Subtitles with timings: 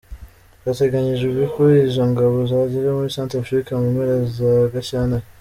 [0.65, 5.25] Hateganyijwe ko izo ngabo zagera muri Centrafrique mu mpera za Gashyantare.